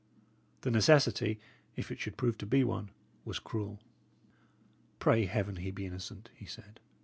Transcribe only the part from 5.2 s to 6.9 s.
Heaven he be innocent!" he said.